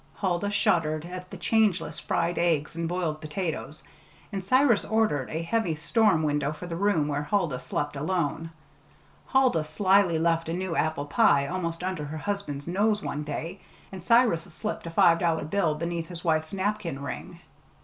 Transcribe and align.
Huldah 0.15 0.49
shuddered 0.49 1.05
at 1.05 1.29
the 1.29 1.37
changeless 1.37 1.99
fried 1.99 2.39
eggs 2.39 2.75
and 2.75 2.89
boiled 2.89 3.21
potatoes; 3.21 3.83
and 4.31 4.43
Cyrus 4.43 4.83
ordered 4.83 5.29
a 5.29 5.43
heavy 5.43 5.75
storm 5.75 6.23
window 6.23 6.51
for 6.51 6.65
the 6.65 6.75
room 6.75 7.07
where 7.07 7.21
Huldah 7.21 7.59
slept 7.59 7.95
alone. 7.95 8.49
Huldah 9.27 9.63
slyly 9.63 10.17
left 10.17 10.49
a 10.49 10.53
new 10.53 10.75
apple 10.75 11.05
pie 11.05 11.45
almost 11.45 11.83
under 11.83 12.05
her 12.05 12.17
husband's 12.17 12.65
nose 12.65 13.03
one 13.03 13.21
day, 13.21 13.61
and 13.91 14.03
Cyrus 14.03 14.41
slipped 14.51 14.87
a 14.87 14.89
five 14.89 15.19
dollar 15.19 15.43
bill 15.45 15.75
beneath 15.75 16.07
his 16.07 16.25
wife's 16.25 16.51
napkin 16.51 17.03
ring. 17.03 17.39